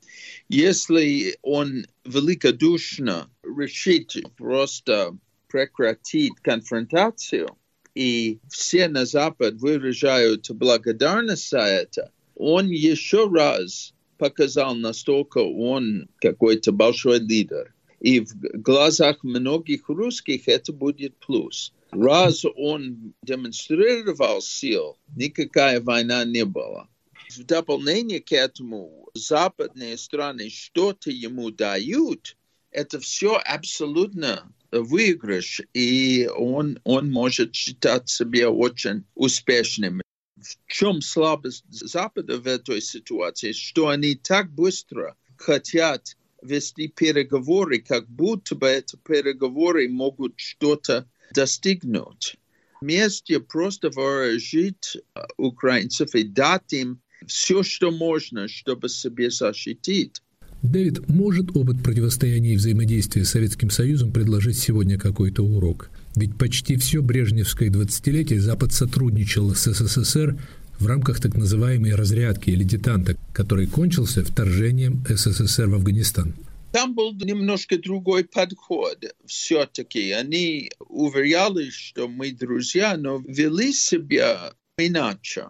Если 0.48 1.36
он 1.42 1.86
великодушно 2.04 3.30
решит 3.42 4.14
просто 4.36 5.16
прекратить 5.48 6.34
конфронтацию, 6.42 7.48
и 7.94 8.40
все 8.50 8.88
на 8.88 9.06
Запад 9.06 9.54
выражают 9.54 10.50
благодарность 10.50 11.48
за 11.48 11.60
это, 11.60 12.10
он 12.34 12.68
еще 12.68 13.30
раз 13.30 13.94
показал, 14.18 14.74
настолько 14.74 15.38
он 15.38 16.08
какой-то 16.20 16.72
большой 16.72 17.20
лидер. 17.20 17.72
И 18.00 18.20
в 18.20 18.34
глазах 18.34 19.22
многих 19.22 19.88
русских 19.88 20.48
это 20.48 20.72
будет 20.72 21.16
плюс. 21.16 21.72
Раз 21.90 22.44
он 22.56 23.14
демонстрировал 23.22 24.42
сил, 24.42 24.98
никакая 25.16 25.80
война 25.80 26.24
не 26.24 26.44
была. 26.44 26.88
В 27.36 27.44
дополнение 27.44 28.20
к 28.20 28.32
этому 28.32 29.08
западные 29.14 29.98
страны 29.98 30.50
что-то 30.50 31.10
ему 31.10 31.50
дают, 31.50 32.36
это 32.70 33.00
все 33.00 33.36
абсолютно 33.36 34.52
выигрыш, 34.70 35.62
и 35.72 36.28
он, 36.36 36.80
он 36.84 37.10
может 37.10 37.54
считать 37.54 38.08
себя 38.08 38.50
очень 38.50 39.04
успешным. 39.14 40.00
В 40.36 40.72
чем 40.72 41.00
слабость 41.00 41.64
Запада 41.70 42.38
в 42.38 42.46
этой 42.46 42.80
ситуации, 42.80 43.52
что 43.52 43.88
они 43.88 44.14
так 44.14 44.52
быстро 44.52 45.16
хотят 45.36 46.16
вести 46.42 46.88
переговоры, 46.88 47.80
как 47.80 48.08
будто 48.08 48.54
бы 48.54 48.68
эти 48.68 48.96
переговоры 48.96 49.88
могут 49.88 50.34
что-то 50.36 51.08
достигнуть. 51.32 52.36
Вместе 52.80 53.40
просто 53.40 53.90
вооружить 53.90 54.98
украинцев 55.38 56.14
и 56.14 56.22
дать 56.22 56.72
им 56.74 57.00
все, 57.26 57.62
что 57.62 57.90
можно, 57.90 58.48
чтобы 58.48 58.88
себя 58.88 59.30
защитить. 59.30 60.22
Дэвид, 60.62 61.08
может 61.08 61.54
опыт 61.54 61.82
противостояния 61.82 62.54
и 62.54 62.56
взаимодействия 62.56 63.24
с 63.24 63.30
Советским 63.30 63.68
Союзом 63.68 64.12
предложить 64.12 64.58
сегодня 64.58 64.98
какой-то 64.98 65.42
урок? 65.44 65.90
Ведь 66.16 66.38
почти 66.38 66.76
все 66.76 67.02
брежневское 67.02 67.68
20-летие 67.68 68.38
Запад 68.38 68.72
сотрудничал 68.72 69.54
с 69.54 69.70
СССР 69.70 70.38
в 70.78 70.86
рамках 70.86 71.20
так 71.20 71.34
называемой 71.34 71.94
разрядки 71.94 72.50
или 72.50 72.64
детанта, 72.64 73.16
который 73.34 73.66
кончился 73.66 74.24
вторжением 74.24 75.04
СССР 75.06 75.66
в 75.68 75.74
Афганистан. 75.74 76.34
Там 76.72 76.94
был 76.94 77.12
немножко 77.14 77.78
другой 77.78 78.24
подход. 78.24 78.98
Все-таки 79.26 80.10
они 80.10 80.70
уверяли, 80.88 81.70
что 81.70 82.08
мы 82.08 82.32
друзья, 82.32 82.96
но 82.96 83.22
вели 83.28 83.72
себя 83.72 84.54
иначе. 84.76 85.48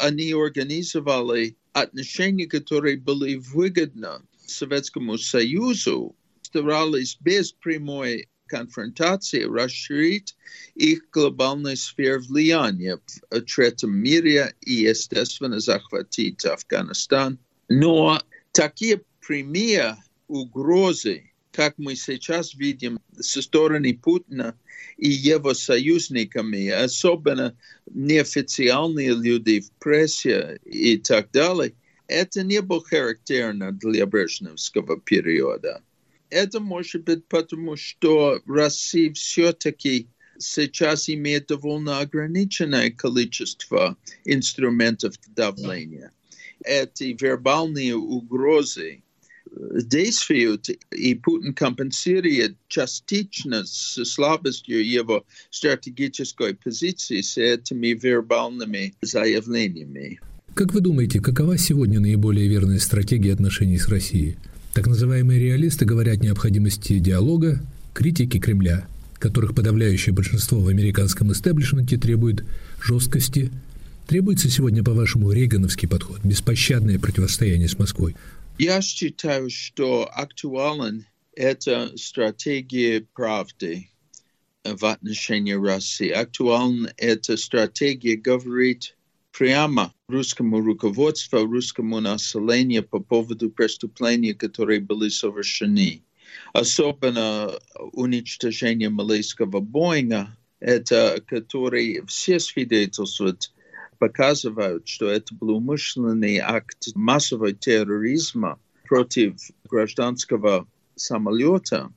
Они 0.00 0.32
организовали 0.32 1.56
отношения, 1.72 2.46
которые 2.46 2.96
были 2.96 3.36
выгодны 3.36 4.20
Советскому 4.46 5.18
Союзу, 5.18 6.14
старались 6.42 7.16
без 7.20 7.52
прямой 7.52 8.28
конфронтации 8.46 9.42
расширить 9.42 10.36
их 10.74 11.10
глобальную 11.10 11.76
сферу 11.76 12.22
влияния 12.22 12.98
в 13.30 13.40
третьем 13.42 13.94
мире 13.96 14.54
и, 14.62 14.72
естественно, 14.72 15.60
захватить 15.60 16.44
Афганистан. 16.46 17.38
Но 17.68 18.20
такие 18.52 19.02
прямые 19.20 19.96
угрозы, 20.26 21.27
как 21.52 21.74
мы 21.78 21.96
сейчас 21.96 22.54
видим 22.54 23.00
со 23.18 23.42
стороны 23.42 23.94
Путина 23.94 24.58
и 24.96 25.08
его 25.08 25.54
союзниками, 25.54 26.68
особенно 26.68 27.56
неофициальные 27.86 29.14
люди 29.14 29.60
в 29.60 29.70
прессе 29.72 30.60
и 30.64 30.98
так 30.98 31.30
далее, 31.32 31.74
это 32.06 32.42
не 32.42 32.60
было 32.62 32.82
характерно 32.82 33.72
для 33.72 34.06
брежневского 34.06 35.00
периода. 35.00 35.82
Это 36.30 36.60
может 36.60 37.04
быть 37.04 37.26
потому, 37.26 37.76
что 37.76 38.40
Россия 38.46 39.12
все-таки 39.12 40.08
сейчас 40.38 41.08
имеет 41.08 41.46
довольно 41.46 42.00
ограниченное 42.00 42.90
количество 42.90 43.96
инструментов 44.24 45.14
давления. 45.28 46.12
Эти 46.64 47.16
вербальные 47.18 47.96
угрозы 47.96 49.02
действуют, 49.82 50.68
и 50.90 51.14
Путин 51.14 51.54
компенсирует 51.54 52.56
частично 52.68 53.64
с 53.64 54.04
слабостью 54.04 54.86
его 54.86 55.24
стратегической 55.50 56.54
позиции 56.54 57.20
с 57.20 57.36
этими 57.38 57.88
вербальными 57.88 58.94
заявлениями. 59.02 60.20
Как 60.54 60.74
вы 60.74 60.80
думаете, 60.80 61.20
какова 61.20 61.56
сегодня 61.56 62.00
наиболее 62.00 62.48
верная 62.48 62.78
стратегия 62.78 63.32
отношений 63.32 63.78
с 63.78 63.88
Россией? 63.88 64.36
Так 64.74 64.86
называемые 64.86 65.40
реалисты 65.40 65.84
говорят 65.84 66.22
необходимости 66.22 66.98
диалога, 66.98 67.60
критики 67.94 68.38
Кремля, 68.38 68.86
которых 69.18 69.54
подавляющее 69.54 70.14
большинство 70.14 70.60
в 70.60 70.68
американском 70.68 71.32
истеблишменте 71.32 71.96
требует 71.96 72.44
жесткости. 72.80 73.50
Требуется 74.06 74.48
сегодня, 74.48 74.82
по-вашему, 74.82 75.32
рейгановский 75.32 75.86
подход, 75.86 76.20
беспощадное 76.24 76.98
противостояние 76.98 77.68
с 77.68 77.78
Москвой. 77.78 78.16
Я 78.58 78.82
считаю, 78.82 79.50
что 79.50 80.10
актуален 80.12 81.06
это 81.36 81.96
стратегия 81.96 83.06
правды 83.14 83.88
в 84.64 84.84
отношении 84.84 85.52
России. 85.52 86.08
Актуален 86.08 86.88
эта 86.96 87.36
стратегия 87.36 88.16
говорить 88.16 88.96
прямо 89.30 89.94
русскому 90.08 90.60
руководству, 90.60 91.46
русскому 91.46 92.00
населению 92.00 92.82
по 92.82 92.98
поводу 92.98 93.48
преступлений, 93.48 94.34
которые 94.34 94.80
были 94.80 95.08
совершены. 95.08 96.02
Особенно 96.52 97.52
уничтожение 97.92 98.88
малайского 98.88 99.60
Боинга, 99.60 100.36
это 100.58 101.22
который 101.28 102.04
все 102.08 102.40
свидетельствуют 102.40 103.52
показывают, 103.98 104.86
что 104.88 105.08
это 105.08 105.34
был 105.34 105.56
умышленный 105.56 106.38
акт 106.38 106.88
массового 106.94 107.52
терроризма 107.52 108.58
против 108.84 109.36
гражданского 109.68 110.66
самолета. 110.94 111.92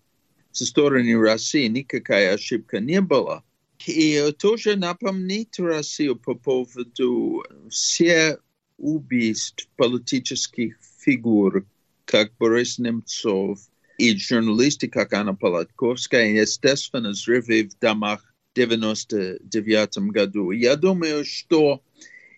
Со 0.51 0.65
стороны 0.65 1.19
России 1.19 1.67
никакая 1.67 2.33
ошибка 2.33 2.79
не 2.79 3.01
была. 3.01 3.43
И 3.87 4.33
тоже 4.37 4.75
напомнить 4.75 5.57
Россию 5.57 6.15
по 6.15 6.35
поводу 6.35 7.43
всех 7.69 8.39
убийств 8.77 9.67
политических 9.75 10.75
фигур, 10.99 11.65
как 12.05 12.31
Борис 12.37 12.77
Немцов 12.77 13.59
и 13.97 14.15
журналисты, 14.17 14.87
как 14.87 15.13
Анна 15.13 15.35
Полотковская, 15.35 16.41
естественно, 16.41 17.09
взрывы 17.09 17.69
в 17.69 17.79
домах 17.79 18.31
99 18.55 19.97
году. 20.11 20.51
Я 20.51 20.75
думаю, 20.75 21.23
что 21.25 21.81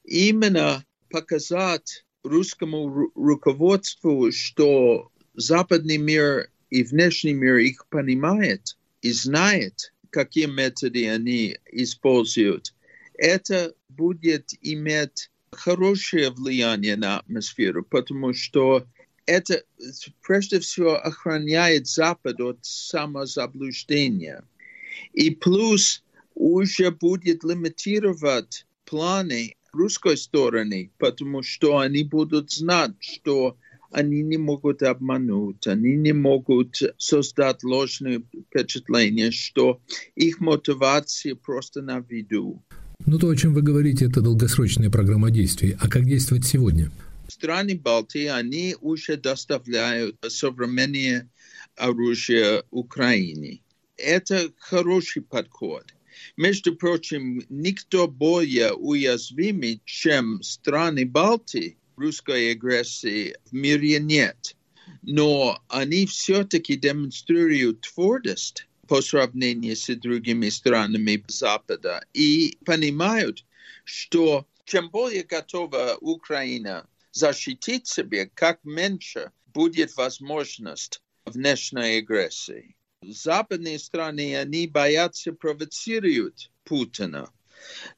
именно 0.04 0.86
показать 1.10 2.06
русскому 2.24 3.12
руководству, 3.16 4.32
что 4.32 5.12
западный 5.36 5.98
мир 5.98 6.50
и 6.70 6.84
внешний 6.84 7.34
мир 7.34 7.58
их 7.58 7.86
понимает 7.88 8.78
и 9.02 9.12
знает, 9.12 9.94
какие 10.10 10.46
методы 10.46 11.10
они 11.10 11.58
используют. 11.72 12.74
Это 13.16 13.74
будет 13.90 14.52
иметь 14.62 15.30
хорошее 15.52 16.32
влияние 16.32 16.96
на 16.96 17.20
атмосферу, 17.20 17.84
потому 17.84 18.34
что 18.34 18.86
это 19.26 19.64
прежде 20.26 20.60
всего 20.60 20.96
охраняет 20.96 21.88
Запад 21.88 22.40
от 22.40 22.60
самозаблуждения. 22.62 24.44
И 25.14 25.32
плюс 25.32 26.04
уже 26.36 26.92
будет 26.92 27.44
лимитировать 27.44 28.66
планы 28.86 29.56
русской 29.74 30.18
стороны, 30.18 30.92
потому 30.98 31.44
что 31.44 31.80
они 31.80 32.04
будут 32.04 32.52
знать, 32.52 32.94
что 33.00 33.58
они 33.92 34.22
не 34.22 34.38
могут 34.38 34.82
обмануть, 34.82 35.68
они 35.68 35.96
не 35.96 36.14
могут 36.14 36.82
создать 36.98 37.64
ложное 37.64 38.22
впечатление, 38.50 39.32
что 39.32 39.80
их 40.16 40.40
мотивация 40.40 41.36
просто 41.36 41.82
на 41.82 42.00
виду. 42.00 42.64
Ну, 43.06 43.20
то, 43.20 43.30
о 43.30 43.36
чем 43.36 43.54
вы 43.54 43.62
говорите, 43.62 44.06
это 44.06 44.22
долгосрочная 44.22 44.90
программа 44.90 45.30
действий. 45.30 45.76
А 45.80 45.90
как 45.90 46.06
действовать 46.06 46.46
сегодня? 46.46 46.92
Страны 47.28 47.78
Балтии, 47.78 48.26
они 48.26 48.76
уже 48.80 49.18
доставляют 49.18 50.16
современное 50.28 51.30
оружие 51.76 52.64
Украине. 52.72 53.60
Это 53.98 54.50
хороший 54.58 55.22
подход. 55.22 55.94
Между 56.38 56.76
прочим, 56.76 57.44
никто 57.50 58.08
более 58.08 58.74
уязвимый, 58.74 59.82
чем 59.86 60.42
страны 60.42 61.06
Балтии, 61.06 61.78
русской 61.96 62.52
агрессии 62.52 63.36
в 63.46 63.54
мире 63.54 64.00
нет. 64.00 64.56
Но 65.02 65.62
они 65.70 66.06
все-таки 66.06 66.76
демонстрируют 66.76 67.82
твердость 67.82 68.68
по 68.88 69.02
сравнению 69.02 69.76
с 69.76 69.94
другими 69.96 70.50
странами 70.50 71.24
Запада 71.28 72.06
и 72.14 72.58
понимают, 72.66 73.46
что 73.84 74.46
чем 74.66 74.90
более 74.90 75.24
готова 75.24 75.98
Украина 76.00 76.88
защитить 77.12 77.88
себя, 77.88 78.30
как 78.34 78.64
меньше 78.64 79.32
будет 79.48 79.96
возможность 79.96 81.02
внешней 81.26 81.98
агрессии. 82.00 82.76
Западные 83.08 83.80
страны, 83.80 84.38
они 84.38 84.68
боятся 84.68 85.34
провоцировать 85.34 86.52
Путина, 86.64 87.30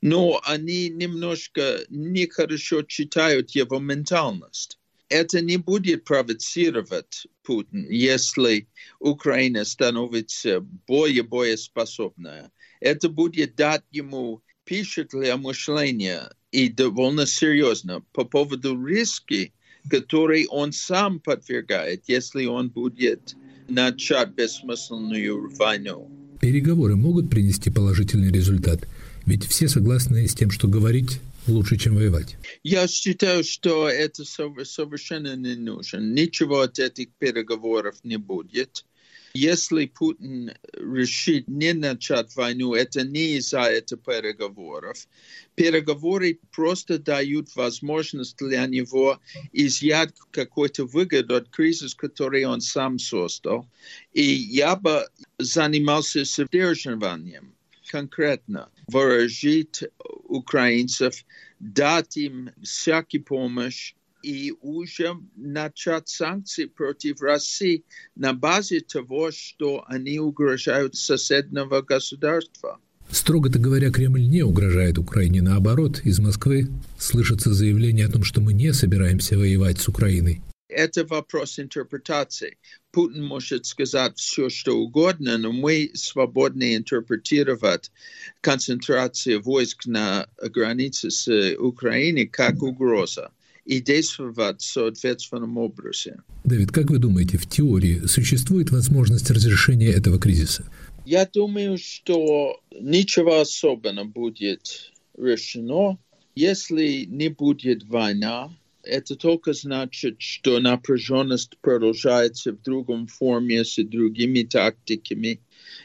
но 0.02 0.42
они 0.44 0.90
немножко 0.90 1.80
нехорошо 1.90 2.84
читают 2.84 3.52
его 3.52 3.80
ментальность. 3.80 4.80
Это 5.10 5.42
не 5.42 5.58
будет 5.58 6.04
провоцировать 6.04 7.28
Путин, 7.44 7.86
если 7.90 8.68
Украина 9.00 9.64
становится 9.64 10.62
более 10.62 11.24
боеспособной. 11.24 12.50
Это 12.80 13.10
будет 13.10 13.56
дать 13.56 13.84
ему 13.92 14.42
пищу 14.64 15.06
для 15.06 15.38
мышления 15.38 16.32
и 16.52 16.70
довольно 16.70 17.28
серьезно 17.28 18.02
по 18.14 18.26
поводу 18.26 18.84
риски, 18.84 19.54
который 19.90 20.48
он 20.48 20.72
сам 20.72 21.20
подвергает, 21.20 22.06
если 22.08 22.46
он 22.46 22.70
будет 22.70 23.36
начать 23.68 24.30
бессмысленную 24.30 25.50
войну. 25.56 26.10
Переговоры 26.42 26.96
могут 26.96 27.30
принести 27.30 27.70
положительный 27.70 28.32
результат, 28.32 28.88
ведь 29.26 29.46
все 29.46 29.68
согласны 29.68 30.28
с 30.28 30.36
тем, 30.36 30.52
что 30.52 30.68
говорить 30.68 31.20
лучше, 31.48 31.78
чем 31.78 31.96
воевать. 31.96 32.38
Я 32.64 32.88
считаю, 32.88 33.44
что 33.44 33.88
это 33.90 34.26
совершенно 34.26 35.36
не 35.36 35.56
нужно. 35.56 35.98
Ничего 35.98 36.62
от 36.62 36.80
этих 36.80 37.10
переговоров 37.20 37.96
не 38.04 38.18
будет. 38.18 38.86
Если 39.36 39.88
Путин 39.88 40.54
решит 40.72 41.50
не 41.50 41.74
начать 41.74 42.34
войну, 42.38 42.74
это 42.74 43.04
не 43.06 43.36
из-за 43.36 43.64
этих 43.64 44.00
переговоров. 44.00 45.10
Переговоры 45.56 46.40
просто 46.54 46.98
дают 47.00 47.54
возможность 47.54 48.38
для 48.38 48.66
него 48.66 49.20
изъять 49.52 50.14
какой-то 50.32 50.86
выгоду 50.86 51.36
от 51.36 51.50
кризиса, 51.50 51.98
который 51.98 52.46
он 52.46 52.62
сам 52.62 52.98
создал. 52.98 53.68
И 54.14 54.24
я 54.24 54.78
бы 54.78 55.06
занимался 55.38 56.24
сдерживанием 56.24 57.54
конкретно, 57.92 58.70
выражить 58.88 59.84
украинцев, 60.30 61.26
дать 61.60 62.16
им 62.16 62.52
всякую 62.64 63.24
помощь, 63.24 63.96
и 64.26 64.54
уже 64.62 65.16
начать 65.36 66.10
санкции 66.10 66.66
против 66.66 67.22
России 67.22 67.84
на 68.16 68.34
базе 68.34 68.80
того, 68.80 69.30
что 69.32 69.84
они 69.88 70.20
угрожают 70.20 70.96
соседнего 70.96 71.82
государства. 71.82 72.80
Строго-то 73.12 73.60
говоря, 73.60 73.92
Кремль 73.92 74.28
не 74.28 74.42
угрожает 74.42 74.98
Украине. 74.98 75.44
Наоборот, 75.44 76.02
из 76.04 76.20
Москвы 76.20 76.68
слышатся 76.98 77.54
заявления 77.54 78.08
о 78.08 78.12
том, 78.12 78.24
что 78.24 78.42
мы 78.42 78.54
не 78.54 78.74
собираемся 78.74 79.38
воевать 79.38 79.80
с 79.80 79.88
Украиной. 79.88 80.42
Это 80.68 81.06
вопрос 81.06 81.60
интерпретации. 81.60 82.58
Путин 82.92 83.24
может 83.24 83.68
сказать 83.68 84.18
все, 84.18 84.50
что 84.50 84.76
угодно, 84.76 85.38
но 85.38 85.52
мы 85.52 85.92
свободны 85.94 86.76
интерпретировать 86.76 87.92
концентрацию 88.42 89.40
войск 89.40 89.86
на 89.86 90.28
границе 90.42 91.12
с 91.12 91.56
Украиной 91.60 92.26
как 92.26 92.64
угроза 92.64 93.30
и 93.66 93.82
действовать 93.82 94.62
в 94.62 94.66
соответственном 94.66 95.58
образе. 95.58 96.18
Давид, 96.44 96.72
как 96.72 96.90
вы 96.90 97.00
думаете, 97.00 97.38
в 97.38 97.50
теории 97.50 98.06
существует 98.06 98.70
возможность 98.72 99.30
разрешения 99.32 99.90
этого 99.90 100.20
кризиса? 100.20 100.66
Я 101.06 101.26
думаю, 101.26 101.78
что 101.78 102.60
ничего 102.80 103.42
особенного 103.42 104.06
будет 104.06 104.92
решено, 105.18 105.98
если 106.36 107.06
не 107.06 107.30
будет 107.30 107.84
война. 107.84 108.52
Это 108.84 109.16
только 109.16 109.54
значит, 109.54 110.18
что 110.20 110.60
напряженность 110.60 111.58
продолжается 111.60 112.52
в 112.52 112.62
другом 112.62 113.08
форме 113.08 113.66
с 113.66 113.84
другими 113.84 114.44
тактиками, 114.44 115.40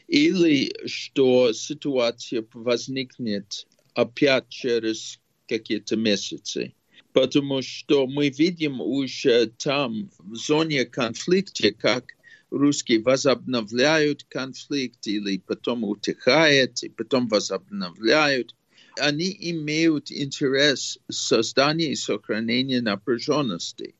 или 0.06 0.70
что 0.86 1.54
ситуация 1.54 2.44
возникнет 2.52 3.66
опять 3.94 4.48
через 4.50 5.18
какие-то 5.48 5.96
месяцы 5.96 6.74
потому 7.20 7.60
что 7.60 8.06
мы 8.06 8.30
видим 8.30 8.80
уже 8.80 9.48
там, 9.58 10.10
в 10.18 10.36
зоне 10.36 10.86
конфликта, 10.86 11.70
как 11.70 12.14
русские 12.50 13.02
возобновляют 13.02 14.24
конфликт 14.24 15.06
или 15.06 15.36
потом 15.36 15.84
утихает, 15.84 16.82
и 16.82 16.88
потом 16.88 17.28
возобновляют. 17.28 18.56
Они 18.98 19.36
имеют 19.38 20.10
интерес 20.10 20.98
создания 21.10 21.92
и 21.92 21.96
сохранения 21.96 22.80
напряженности. 22.80 23.94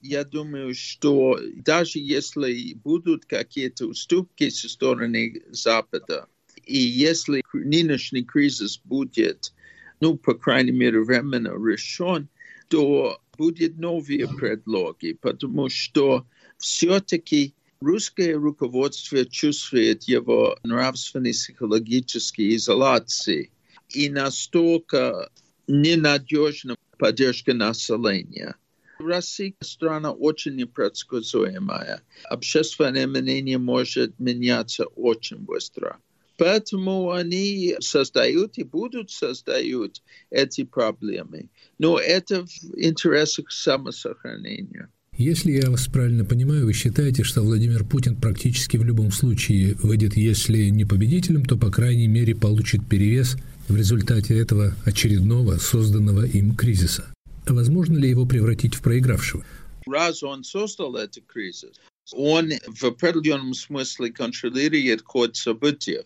Я 0.00 0.24
думаю, 0.24 0.74
что 0.74 1.38
даже 1.54 1.98
если 1.98 2.72
будут 2.72 3.26
какие-то 3.26 3.86
уступки 3.86 4.48
со 4.48 4.70
стороны 4.70 5.42
Запада, 5.50 6.26
и 6.64 6.78
если 6.78 7.42
нынешний 7.52 8.24
кризис 8.24 8.80
будет, 8.82 9.52
ну, 10.00 10.16
по 10.16 10.34
крайней 10.34 10.72
мере, 10.72 11.02
временно 11.02 11.50
решен, 11.50 12.28
что 12.72 13.20
будет 13.36 13.76
новые 13.76 14.26
предлоги, 14.26 15.12
потому 15.20 15.68
что 15.68 16.26
все-таки 16.56 17.54
русское 17.80 18.32
руководство 18.34 19.26
чувствует 19.26 20.04
его 20.04 20.58
нравственной 20.62 21.32
психологической 21.32 22.56
изоляции 22.56 23.50
и 23.90 24.08
настолько 24.08 25.30
ненадежна 25.66 26.76
поддержка 26.96 27.52
населения. 27.52 28.56
Россия 28.98 29.52
страна 29.60 30.10
очень 30.12 30.56
непредсказуемая. 30.56 32.00
Общественное 32.24 33.06
мнение 33.06 33.58
может 33.58 34.18
меняться 34.18 34.86
очень 34.86 35.36
быстро. 35.38 35.98
Поэтому 36.38 37.10
они 37.12 37.76
создают 37.80 38.58
и 38.58 38.64
будут 38.64 39.10
создают 39.10 40.02
эти 40.30 40.64
проблемы. 40.64 41.48
Но 41.78 41.98
это 41.98 42.44
в 42.46 42.48
интересах 42.76 43.50
самосохранения. 43.50 44.88
Если 45.18 45.52
я 45.52 45.70
вас 45.70 45.88
правильно 45.88 46.24
понимаю, 46.24 46.64
вы 46.64 46.72
считаете, 46.72 47.22
что 47.22 47.42
Владимир 47.42 47.84
Путин 47.84 48.16
практически 48.16 48.78
в 48.78 48.84
любом 48.84 49.12
случае 49.12 49.74
выйдет, 49.82 50.16
если 50.16 50.70
не 50.70 50.86
победителем, 50.86 51.44
то, 51.44 51.58
по 51.58 51.70
крайней 51.70 52.08
мере, 52.08 52.34
получит 52.34 52.88
перевес 52.88 53.36
в 53.68 53.76
результате 53.76 54.38
этого 54.38 54.74
очередного 54.86 55.58
созданного 55.58 56.24
им 56.24 56.56
кризиса. 56.56 57.12
Возможно 57.46 57.98
ли 57.98 58.08
его 58.08 58.24
превратить 58.24 58.74
в 58.74 58.80
проигравшего? 58.80 59.44
Раз 59.86 60.22
он 60.22 60.44
создал 60.44 60.96
этот 60.96 61.24
кризис, 61.26 61.72
он 62.12 62.50
в 62.66 62.84
определенном 62.84 63.54
смысле 63.54 64.12
контролирует 64.12 65.02
ход 65.02 65.36
событий 65.36 65.98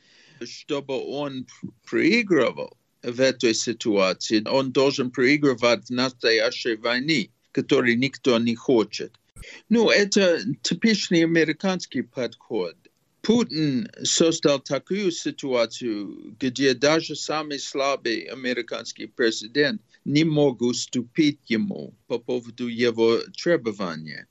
чтобы 0.44 0.94
он 0.94 1.46
проигрывал 1.84 2.76
в 3.02 3.20
этой 3.20 3.54
ситуации, 3.54 4.42
он 4.46 4.72
должен 4.72 5.10
проигрывать 5.10 5.86
в 5.86 5.90
настоящей 5.90 6.76
войне, 6.76 7.30
которой 7.52 7.96
никто 7.96 8.38
не 8.38 8.54
хочет. 8.54 9.12
Ну, 9.68 9.90
это 9.90 10.40
типичный 10.62 11.24
американский 11.24 12.02
подход. 12.02 12.76
Путин 13.22 13.90
создал 14.04 14.60
такую 14.60 15.10
ситуацию, 15.10 16.36
где 16.38 16.74
даже 16.74 17.16
самый 17.16 17.58
слабый 17.58 18.20
американский 18.20 19.06
президент 19.06 19.82
не 20.04 20.22
мог 20.22 20.62
уступить 20.62 21.40
ему 21.48 21.92
по 22.06 22.18
поводу 22.18 22.68
его 22.68 23.18
требования. 23.36 24.28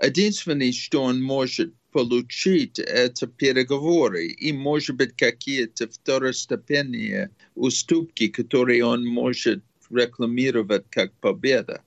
Единственное, 0.00 0.70
что 0.70 1.02
он 1.02 1.20
может 1.20 1.74
получить 1.98 2.78
это 2.78 3.26
переговоры 3.26 4.28
и, 4.28 4.52
может 4.52 4.94
быть, 4.94 5.16
какие-то 5.16 5.88
второстепенные 5.88 7.30
уступки, 7.56 8.28
которые 8.28 8.84
он 8.84 9.04
может 9.04 9.64
рекламировать 9.90 10.84
как 10.90 11.12
победа. 11.14 11.82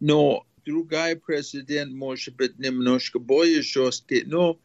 Но 0.00 0.46
другой 0.64 1.16
президент 1.16 1.92
может 1.92 2.36
быть 2.36 2.58
немножко 2.58 3.18
более 3.18 3.60
жесткий, 3.60 4.22
но 4.24 4.58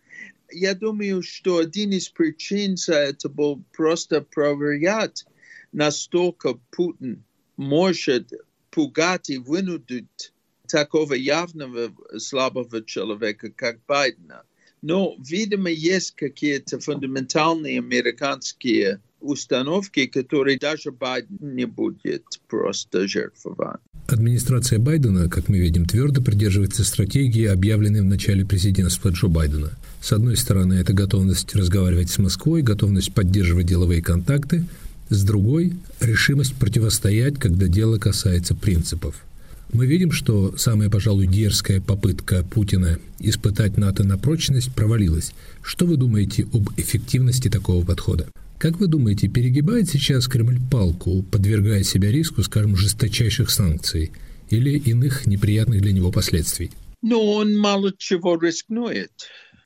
я 0.50 0.74
думаю, 0.74 1.24
что 1.24 1.58
один 1.58 1.92
из 1.92 2.08
причин 2.08 2.78
за 2.78 2.96
это 2.96 3.28
был 3.28 3.62
просто 3.74 4.22
проверять, 4.22 5.26
настолько 5.74 6.54
Путин 6.72 7.26
может 7.58 8.32
пугать 8.70 9.30
и 9.30 9.40
вынудить 9.40 10.32
такого 10.70 11.16
явного 11.16 11.94
слабого 12.18 12.82
человека, 12.82 13.52
как 13.52 13.84
Байдена– 13.86 14.44
но, 14.82 15.16
видимо, 15.18 15.70
есть 15.70 16.16
какие-то 16.16 16.80
фундаментальные 16.80 17.80
американские 17.80 19.00
установки, 19.22 20.06
которые 20.06 20.60
даже 20.60 20.92
Байден 20.92 21.56
не 21.56 21.66
будет 21.66 22.24
просто 22.48 23.08
жертвовать. 23.08 23.80
Администрация 24.08 24.78
Байдена, 24.78 25.30
как 25.30 25.50
мы 25.50 25.58
видим, 25.58 25.86
твердо 25.86 26.22
придерживается 26.22 26.84
стратегии, 26.84 27.46
объявленной 27.46 28.02
в 28.02 28.06
начале 28.06 28.46
президентства 28.46 29.10
Джо 29.10 29.28
Байдена. 29.28 29.72
С 30.00 30.12
одной 30.12 30.38
стороны, 30.38 30.76
это 30.76 30.94
готовность 30.94 31.56
разговаривать 31.56 32.12
с 32.12 32.20
Москвой, 32.20 32.62
готовность 32.62 33.14
поддерживать 33.14 33.66
деловые 33.66 34.04
контакты, 34.04 34.66
с 35.10 35.24
другой– 35.24 35.74
решимость 36.00 36.54
противостоять, 36.56 37.40
когда 37.40 37.68
дело 37.68 37.98
касается 37.98 38.54
принципов. 38.54 39.26
Мы 39.74 39.88
видим, 39.88 40.12
что 40.12 40.56
самая, 40.58 40.90
пожалуй, 40.90 41.28
дерзкая 41.28 41.82
попытка 41.82 42.44
Путина 42.44 43.00
испытать 43.20 43.78
НАТО 43.78 44.04
на 44.04 44.18
прочность 44.18 44.74
провалилась. 44.74 45.34
Что 45.62 45.86
вы 45.86 45.98
думаете 45.98 46.48
об 46.54 46.70
эффективности 46.78 47.50
такого 47.50 47.86
подхода? 47.86 48.28
Как 48.58 48.80
вы 48.80 48.88
думаете, 48.88 49.28
перегибает 49.28 49.90
сейчас 49.90 50.28
Кремль 50.28 50.60
палку, 50.72 51.24
подвергая 51.24 51.84
себя 51.84 52.10
риску, 52.12 52.42
скажем, 52.44 52.76
жесточайших 52.76 53.50
санкций 53.50 54.12
или 54.50 54.78
иных 54.78 55.26
неприятных 55.26 55.82
для 55.82 55.92
него 55.92 56.12
последствий? 56.12 56.72
Ну, 57.02 57.22
он 57.22 57.58
мало 57.58 57.92
чего 57.98 58.38
рискнует, 58.38 59.12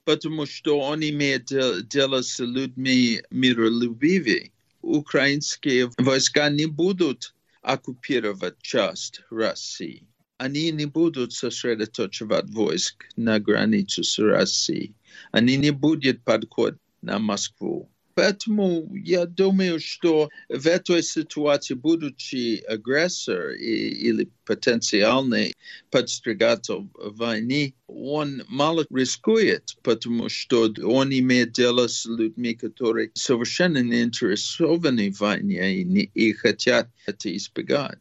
потому 0.06 0.46
что 0.46 0.80
он 0.80 1.02
имеет 1.02 1.52
дело 1.88 2.22
с 2.22 2.40
людьми 2.40 3.22
миролюбивыми 3.30 4.52
украинские 4.82 5.92
войска 5.98 6.50
не 6.50 6.66
будут 6.66 7.34
оккупировать 7.62 8.62
часть 8.62 9.22
России. 9.30 10.08
Они 10.38 10.72
не 10.72 10.86
будут 10.86 11.34
сосредоточивать 11.34 12.50
войск 12.50 13.06
на 13.16 13.40
границу 13.40 14.04
с 14.04 14.20
Россией. 14.20 14.96
Они 15.32 15.58
не 15.58 15.72
будут 15.72 16.24
подходить 16.24 16.80
на 17.02 17.20
Москву. 17.20 17.90
Поэтому 18.20 18.94
я 18.98 19.26
думаю, 19.26 19.80
что 19.80 20.30
в 20.50 20.68
этой 20.68 21.02
ситуации, 21.02 21.74
будучи 21.74 22.62
агрессор 22.68 23.52
и, 23.52 24.10
или 24.10 24.30
потенциальный 24.46 25.56
подстригатель 25.90 26.90
войны, 26.96 27.76
он 27.88 28.44
мало 28.50 28.86
рискует, 28.94 29.78
потому 29.84 30.28
что 30.28 30.70
он 30.84 31.14
имеет 31.14 31.54
дело 31.54 31.88
с 31.88 32.06
людьми, 32.06 32.56
которые 32.56 33.12
совершенно 33.14 33.78
не 33.78 34.02
интересованы 34.02 35.14
в 35.14 35.22
войне 35.22 35.76
и, 35.76 36.12
и 36.14 36.34
хотят 36.34 36.90
это 37.06 37.34
избегать. 37.38 38.00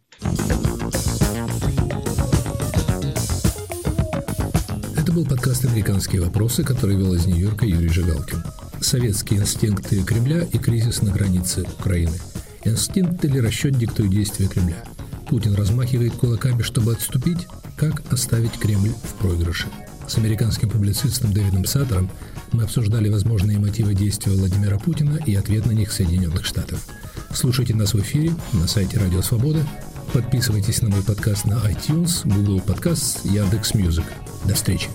Это 4.96 5.12
был 5.12 5.24
подкаст 5.24 5.64
«Американские 5.64 6.22
вопросы», 6.22 6.64
который 6.64 6.96
вел 6.96 7.14
из 7.14 7.24
Нью-Йорка 7.24 7.66
Юрий 7.66 7.88
Жигалкин 7.88 8.42
советские 8.81 9.41
инстинкты 9.41 10.03
Кремля 10.03 10.43
и 10.53 10.59
кризис 10.59 11.03
на 11.03 11.11
границе 11.11 11.62
Украины. 11.79 12.19
Инстинкт 12.64 13.25
или 13.25 13.38
расчет 13.38 13.79
диктует 13.79 14.11
действия 14.11 14.49
Кремля. 14.49 14.83
Путин 15.29 15.55
размахивает 15.55 16.14
кулаками, 16.14 16.62
чтобы 16.62 16.93
отступить. 16.93 17.47
Как 17.77 18.03
оставить 18.12 18.59
Кремль 18.59 18.91
в 18.91 19.14
проигрыше? 19.14 19.69
С 20.09 20.17
американским 20.17 20.71
публицистом 20.71 21.33
Дэвидом 21.33 21.64
Саттером 21.64 22.11
мы 22.53 22.62
обсуждали 22.64 23.09
возможные 23.09 23.59
мотивы 23.59 23.95
действия 23.95 24.33
Владимира 24.33 24.79
Путина 24.79 25.19
и 25.25 25.35
ответ 25.35 25.67
на 25.67 25.73
них 25.73 25.93
Соединенных 25.93 26.47
Штатов. 26.47 26.85
Слушайте 27.33 27.75
нас 27.75 27.93
в 27.93 28.01
эфире 28.01 28.33
на 28.53 28.67
сайте 28.67 28.99
Радио 28.99 29.21
Свобода. 29.21 29.61
Подписывайтесь 30.12 30.81
на 30.81 30.88
мой 30.88 31.03
подкаст 31.03 31.45
на 31.45 31.55
iTunes, 31.55 32.23
Google 32.25 32.61
Podcasts, 32.61 33.21
Яндекс.Music. 33.31 34.07
До 34.45 34.55
встречи. 34.55 34.88